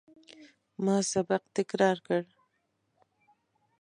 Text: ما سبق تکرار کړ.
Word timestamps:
ما 0.83 0.97
سبق 1.11 1.43
تکرار 1.57 1.97
کړ. 2.07 2.21